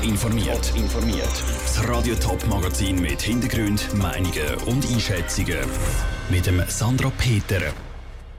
[0.00, 0.72] Top informiert.
[0.76, 1.44] informiert.
[1.62, 5.58] Das Radio Top Magazin mit Hintergrund, Meinungen und Einschätzungen
[6.30, 7.60] mit dem Sandra Peter.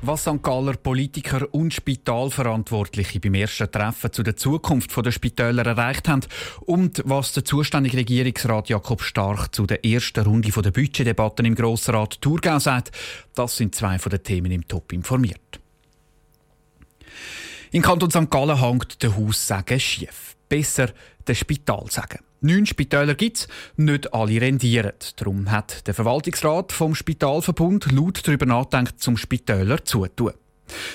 [0.01, 0.41] Was St.
[0.41, 6.21] Galler Politiker und Spitalverantwortliche beim ersten Treffen zu der Zukunft der Spitäler erreicht haben
[6.61, 12.21] und was der zuständige Regierungsrat Jakob Stark zu der ersten Runde der Budgetdebatten im Grossrat
[12.21, 12.91] Thurgau sagt,
[13.35, 15.59] das sind zwei von den Themen im Top informiert.
[17.71, 18.31] In Kanton St.
[18.31, 20.35] Gallen hängt der Haussagen schief.
[20.51, 20.89] Besser
[21.27, 22.19] der Spital sagen.
[22.41, 23.47] Neun Spitäler gibt es,
[23.77, 24.91] nicht alle rendieren.
[25.15, 30.33] Darum hat der Verwaltungsrat vom Spitalverbund laut darüber nachgedacht, zum Spitäler zutun.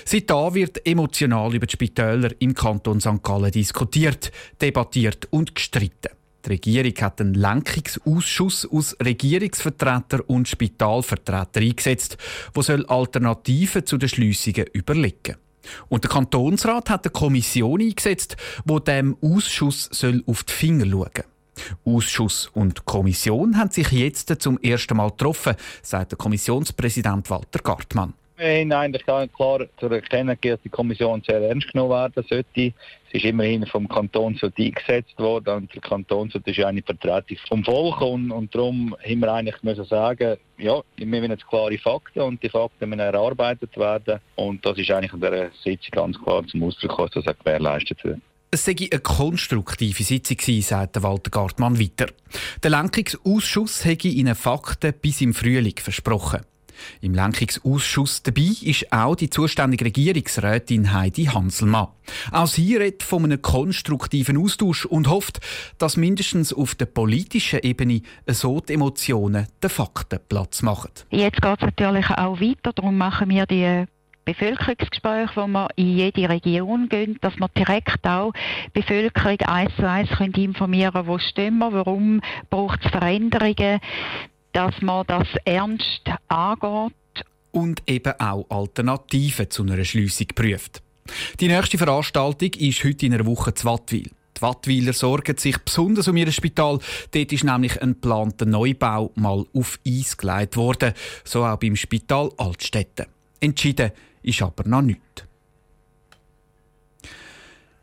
[0.05, 3.23] Seitdem wird emotional über die Spitäler im Kanton St.
[3.23, 4.31] Gallen diskutiert,
[4.61, 6.13] debattiert und gestritten.
[6.45, 12.19] Die Regierung hat einen Lenkungsausschuss aus Regierungsvertretern und Spitalvertretern eingesetzt,
[12.55, 15.46] der Alternativen zu den Schliessungen überlegen soll.
[15.89, 21.25] Und der Kantonsrat hat eine Kommission eingesetzt, wo dem Ausschuss soll auf die Finger schauen
[21.85, 28.15] Ausschuss und Kommission haben sich jetzt zum ersten Mal getroffen, sagt der Kommissionspräsident Walter Gartmann.
[28.39, 29.29] Wir haben eigentlich klar
[29.81, 32.45] zu erkennen, dass die Kommission sehr ernst genommen werden sollte.
[32.55, 32.75] Sie
[33.11, 38.03] ist immerhin vom Kanton so eingesetzt worden und der Kanton ist eine Vertretung vom Volk
[38.03, 42.43] und, und darum haben wir eigentlich müssen sagen, ja, wir müssen jetzt klare Fakten und
[42.43, 46.63] die Fakten müssen erarbeitet werden und das ist eigentlich in dieser Sitzung ganz klar zum
[46.63, 48.21] Ausdruck gekommen, dass das gewährleistet wird.
[48.51, 52.07] Es sei eine konstruktive Sitzung gewesen, sagt Walter Gartmann weiter.
[52.63, 56.43] Der Lenkungsausschuss hätte ihnen Fakten bis im Frühling versprochen.
[57.01, 61.89] Im Lenkungsausschuss dabei ist auch die zuständige Regierungsrätin Heidi Hanselmann.
[62.33, 65.41] Auch sie redet von einem konstruktiven Austausch und hofft,
[65.79, 70.91] dass mindestens auf der politischen Ebene so die Emotionen den Fakten Platz machen.
[71.11, 73.87] Jetzt geht es natürlich auch weiter, darum machen wir die
[74.27, 78.33] Bevölkerungsgespräche, wo wir in jede Region gehen, dass wir direkt auch
[78.67, 83.81] die Bevölkerung eins zu eins informieren können, wo stehen wir, warum braucht es Veränderungen
[84.57, 86.95] dass man das ernst angeht.
[87.53, 90.83] Und eben auch Alternativen zu einer Schliessung prüft.
[91.41, 94.11] Die nächste Veranstaltung ist heute in einer Woche zu Wattwil.
[94.35, 96.79] Die Wattwiler sorgen sich besonders um ihr Spital.
[97.11, 100.95] Dort ist nämlich ein geplanter Neubau mal auf Eis gelegt worden.
[101.23, 103.09] So auch beim Spital Altstädte.
[103.41, 105.03] Entschieden ist aber noch nichts.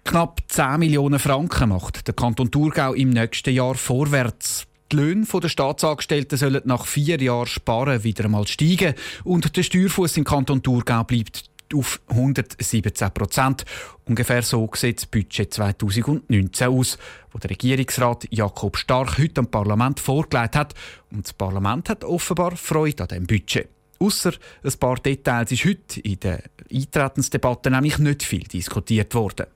[0.05, 4.65] Knapp 10 Millionen Franken macht der Kanton Thurgau im nächsten Jahr vorwärts.
[4.93, 8.93] Die Löhne der Staatsangestellten sollen nach vier Jahren Sparen wieder einmal steigen
[9.23, 13.65] und der Steuerfuß im Kanton Thurgau bleibt auf 117 Prozent.
[14.05, 16.99] Ungefähr so sieht das Budget 2019 aus,
[17.31, 20.75] wo der Regierungsrat Jakob Stark heute am Parlament vorgelegt hat.
[21.09, 23.69] Und das Parlament hat offenbar Freude an diesem Budget.
[23.97, 24.33] Außer
[24.63, 29.47] ein paar Details ist heute in der Eintretensdebatte nämlich nicht viel diskutiert worden.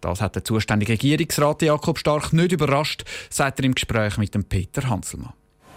[0.00, 4.44] Das hat der zuständige Regierungsrat Jakob Stark nicht überrascht, sagt er im Gespräch mit dem
[4.44, 5.32] Peter Hanselmann.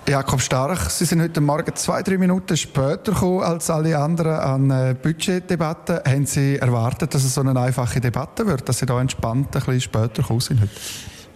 [0.08, 4.70] Jakob Stark, Sie sind heute Morgen zwei, drei Minuten später gekommen als alle anderen an
[4.70, 6.00] äh, Budgetdebatten.
[6.06, 9.64] Haben Sie erwartet, dass es so eine einfache Debatte wird, dass Sie da entspannt ein
[9.64, 10.72] bisschen später gekommen sind heute?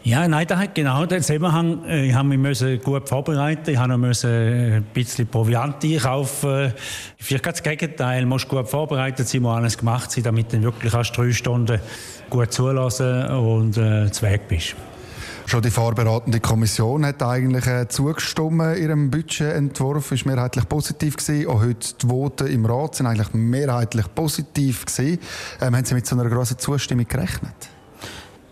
[0.08, 1.84] Ja, nein, da hat genau den Zusammenhang.
[1.84, 3.72] Äh, ich habe mich gut vorbereiten.
[3.72, 6.72] Ich musste äh, ein bisschen Proviant einkaufen.
[7.18, 8.22] Vielleicht das Gegenteil.
[8.22, 11.82] Du musst gut vorbereitet sein, muss alles gemacht sein, damit du wirklich erst drei Stunden
[12.30, 14.78] gut zulassen und äh, zu Weg bist.
[15.46, 18.78] Schon die vorbereitende Kommission hat eigentlich äh, zugestimmt.
[18.78, 21.50] Ihrem Budgetentwurf ist mehrheitlich positiv gewesen.
[21.50, 25.20] Auch heute die Voten im Rat sind eigentlich mehrheitlich positiv gewesen.
[25.60, 27.77] Ähm, haben Sie mit so einer grossen Zustimmung gerechnet?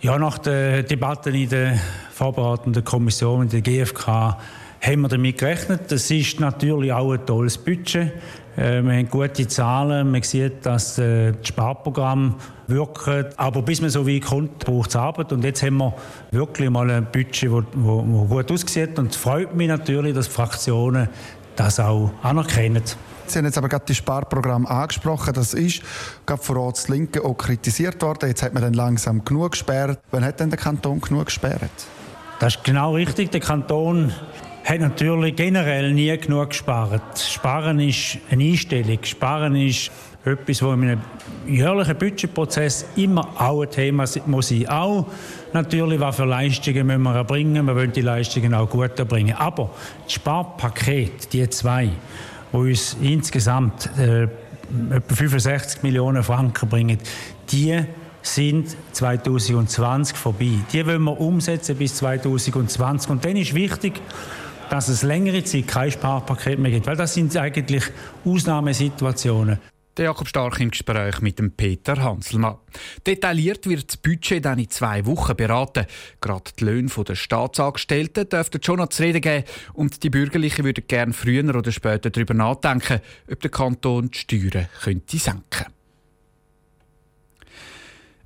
[0.06, 1.80] Ja, nach der Debatte in der
[2.12, 4.38] vorbereitenden Kommission, in der GfK,
[4.80, 5.92] haben wir damit gerechnet.
[5.92, 8.12] Das ist natürlich auch ein tolles Budget.
[8.56, 10.12] Äh, wir haben gute Zahlen.
[10.12, 12.36] Man sieht, dass äh, das Sparprogramm
[12.68, 13.40] wirkt.
[13.40, 15.32] Aber bis man so weit kommt, braucht es Arbeit.
[15.34, 15.96] Und jetzt haben wir
[16.30, 19.00] wirklich mal ein Budget, das gut aussieht.
[19.00, 21.10] Und es freut mich natürlich, dass Fraktionen
[21.56, 22.84] das auch anerkennen.
[23.30, 25.34] Sie haben jetzt aber gerade das Sparprogramm angesprochen.
[25.34, 25.82] Das ist
[26.26, 28.30] gerade von Rats Linke auch kritisiert worden.
[28.30, 30.00] Jetzt hat man dann langsam genug gesperrt.
[30.12, 31.72] Wann hat denn der Kanton genug gesperrt?
[32.40, 33.32] Das ist genau richtig.
[33.32, 34.12] Der Kanton
[34.66, 37.20] hat natürlich generell nie genug gespart.
[37.20, 39.00] Sparen ist eine Einstellung.
[39.04, 39.92] Sparen ist
[40.26, 41.02] etwas, das in einem
[41.48, 44.68] jährlichen Budgetprozess immer auch ein Thema muss sein.
[44.68, 45.06] Auch
[45.54, 47.66] natürlich, was für Leistungen müssen wir erbringen.
[47.68, 49.36] Wir wollen die Leistungen auch gut erbringen.
[49.36, 49.70] Aber
[50.04, 51.90] das Sparpaket, die zwei,
[52.56, 56.98] die uns insgesamt äh, etwa 65 Millionen Franken bringen,
[57.52, 57.82] die
[58.22, 60.52] sind 2020 vorbei.
[60.72, 63.12] Die wollen wir umsetzen bis 2020.
[63.12, 64.02] Und dann ist wichtig,
[64.70, 67.84] dass es längere Zeit kein Sparpaket mehr gibt, weil das sind eigentlich
[68.26, 69.60] Ausnahmesituationen.
[69.98, 72.58] Der Jakob Stark im Gespräch mit dem Peter Hanselmann.
[73.08, 75.86] Detailliert wird das Budget dann in zwei Wochen beraten.
[76.20, 80.84] Gerade die Löhne der Staatsangestellten dürften schon noch zu reden geben und die Bürgerlichen würden
[80.86, 83.00] gerne früher oder später darüber nachdenken,
[83.32, 85.75] ob der Kanton die Steuern könnte senken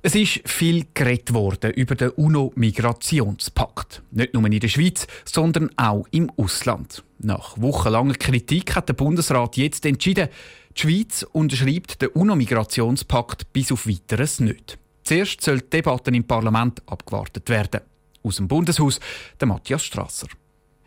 [0.02, 4.02] es ist viel geredet worden über den UNO-Migrationspakt.
[4.10, 7.04] Nicht nur in der Schweiz, sondern auch im Ausland.
[7.18, 10.30] Nach wochenlanger Kritik hat der Bundesrat jetzt entschieden,
[10.74, 14.78] die Schweiz unterschreibt den UNO-Migrationspakt bis auf Weiteres nicht.
[15.04, 17.82] Zuerst soll die Debatte im Parlament abgewartet werden.
[18.22, 19.00] Aus dem Bundeshaus
[19.38, 20.28] der Matthias Strasser.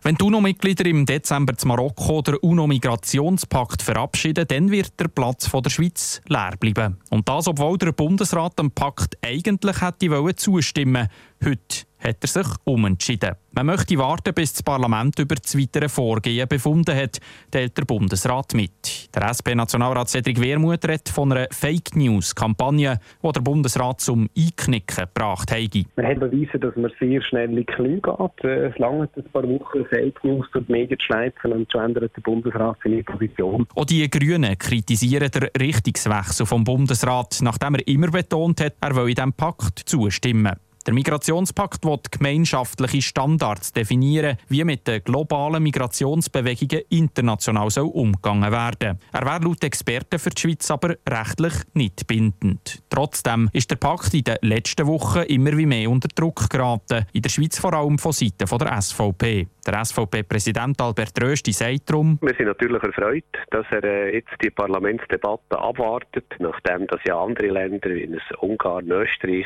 [0.06, 5.70] Wenn die UNO-Mitglieder im Dezember zu Marokko den UNO-Migrationspakt verabschieden, dann wird der Platz der
[5.70, 6.98] Schweiz leer bleiben.
[7.10, 11.08] Und das, obwohl der Bundesrat dem Pakt eigentlich hätte zustimmen
[11.40, 11.56] wollen.
[11.56, 13.36] Heute hat er sich umentschieden.
[13.56, 17.20] Man möchte warten, bis das Parlament über das weitere Vorgehen befunden hat,
[17.52, 19.10] teilt der Bundesrat mit.
[19.16, 25.74] Der SP-Nationalrat Cedric Wermuth redet von einer Fake-News-Kampagne, die der Bundesrat zum Einknicken gebracht hat.
[25.74, 28.44] Wir haben bewiesen, dass man sehr schnell in Knie geht.
[28.44, 32.16] Es lange ein paar Wochen Fake News durch die Medien zu schleifen und schon ändert
[32.16, 33.68] der Bundesrat seine Position.
[33.76, 39.10] Auch die Grünen kritisieren den Richtungswechsel vom Bundesrat, nachdem er immer betont hat, er will
[39.10, 40.54] in diesem Pakt zustimmen.
[40.86, 49.00] Der Migrationspakt will gemeinschaftliche Standards definieren, wie mit den globalen Migrationsbewegungen international soll umgegangen werden.
[49.14, 52.84] Er wäre laut Experten für die Schweiz aber rechtlich nicht bindend.
[52.90, 57.22] Trotzdem ist der Pakt in den letzten Wochen immer wie mehr unter Druck geraten, in
[57.22, 59.48] der Schweiz vor allem von Seiten der SVP.
[59.66, 64.50] Der SVP-Präsident Albert Rösti sagt darum, Wir sind natürlich erfreut, dass er äh, jetzt die
[64.50, 69.46] Parlamentsdebatte abwartet, nachdem das ja andere Länder wie Ungarn, Österreich,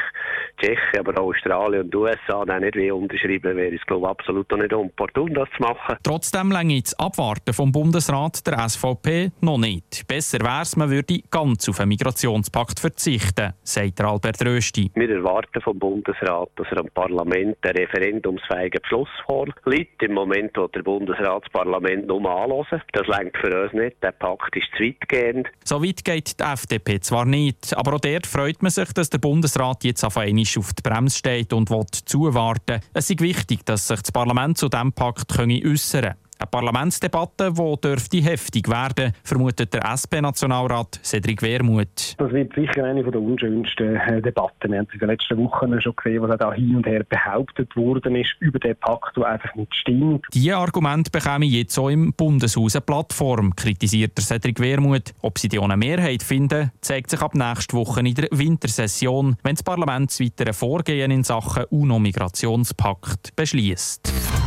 [0.60, 4.52] Tschechien, aber auch Australien und USA dann nicht wie unterschreiben, wäre es glaube ich absolut
[4.54, 5.98] nicht opportun, das zu machen.
[6.02, 10.08] Trotzdem länge das Abwarten vom Bundesrat der SVP noch nicht.
[10.08, 14.90] Besser wäre es, man würde ganz auf einen Migrationspakt verzichten, sagt Albert Rösti.
[14.96, 20.06] Wir erwarten vom Bundesrat, dass er am Parlament einen referendumsfähigen Beschluss vorlegt.
[20.07, 22.81] Im Moment wird der Bundesrat das Parlament nur anhören.
[22.94, 24.01] Das längt für uns nicht.
[24.01, 25.50] Der Pakt ist zu weitgehend.
[25.65, 29.18] So weit geht die FDP zwar nicht, aber auch dort freut man sich, dass der
[29.18, 32.80] Bundesrat jetzt auf einmal auf die Bremse steht und will zuwarten.
[32.94, 36.15] Es ist wichtig, dass sich das Parlament zu diesem Pakt äußern kann.
[36.39, 42.16] Eine Parlamentsdebatte, die dürfte heftig werden, vermutet der SP-Nationalrat Cedric Wermuth.
[42.18, 44.72] Das wird sicher eine der unschönsten äh, Debatten.
[44.72, 47.75] Wir haben es in den letzten Wochen schon gesehen, was da hin und her behauptet
[47.75, 50.25] worden ist über den Pakt, der einfach nicht stimmt.
[50.31, 55.13] Diese Argumente bekommen jetzt auch im Bundeshaus eine Plattform, kritisiert der Cedric Wermuth.
[55.22, 59.56] Ob sie die ohne Mehrheit finden, zeigt sich ab nächster Woche in der Wintersession, wenn
[59.56, 64.46] das Parlament das weitere Vorgehen in Sachen UNO-Migrationspakt beschließt.